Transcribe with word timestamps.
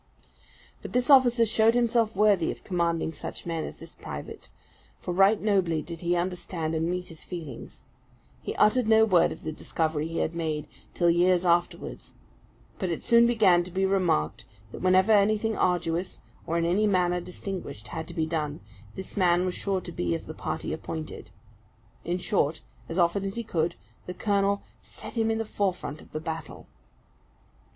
But 0.81 0.93
this 0.93 1.11
officer 1.11 1.45
showed 1.45 1.75
himself 1.75 2.15
worthy 2.15 2.51
of 2.51 2.63
commanding 2.63 3.13
such 3.13 3.45
men 3.45 3.63
as 3.63 3.77
this 3.77 3.93
private; 3.93 4.49
for 4.99 5.13
right 5.13 5.39
nobly 5.39 5.83
did 5.83 6.01
he 6.01 6.15
understand 6.15 6.73
and 6.73 6.89
meet 6.89 7.09
his 7.09 7.23
feelings. 7.23 7.83
He 8.41 8.55
uttered 8.55 8.87
no 8.89 9.05
word 9.05 9.31
of 9.31 9.43
the 9.43 9.51
discovery 9.51 10.07
he 10.07 10.17
had 10.17 10.33
made, 10.33 10.65
till 10.95 11.11
years 11.11 11.45
afterwards; 11.45 12.15
but 12.79 12.89
it 12.89 13.03
soon 13.03 13.27
began 13.27 13.63
to 13.63 13.69
be 13.69 13.85
remarked 13.85 14.45
that 14.71 14.81
whenever 14.81 15.11
anything 15.11 15.55
arduous, 15.55 16.21
or 16.47 16.57
in 16.57 16.65
any 16.65 16.87
manner 16.87 17.21
distinguished, 17.21 17.89
had 17.89 18.07
to 18.07 18.15
be 18.15 18.25
done, 18.25 18.59
this 18.95 19.15
man 19.15 19.45
was 19.45 19.53
sure 19.53 19.81
to 19.81 19.91
be 19.91 20.15
of 20.15 20.25
the 20.25 20.33
party 20.33 20.73
appointed. 20.73 21.29
In 22.03 22.17
short, 22.17 22.61
as 22.89 22.97
often 22.97 23.23
as 23.23 23.35
he 23.35 23.43
could, 23.43 23.75
the 24.07 24.15
colonel 24.15 24.63
"set 24.81 25.13
him 25.15 25.29
in 25.29 25.37
the 25.37 25.45
forefront 25.45 26.01
of 26.01 26.11
the 26.11 26.19
battle." 26.19 26.65